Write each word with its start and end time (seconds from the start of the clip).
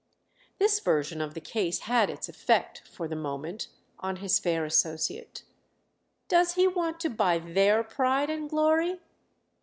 This 0.57 0.79
version 0.79 1.21
of 1.21 1.35
the 1.35 1.39
case 1.39 1.81
had 1.81 2.09
its 2.09 2.27
effect, 2.27 2.81
for 2.87 3.07
the 3.07 3.15
moment, 3.15 3.67
on 3.99 4.15
his 4.15 4.39
fair 4.39 4.65
associate. 4.65 5.43
"Does 6.27 6.55
he 6.55 6.65
want 6.67 6.99
to 7.01 7.09
buy 7.11 7.37
their 7.37 7.83
pride 7.83 8.31
and 8.31 8.49
glory?" 8.49 8.99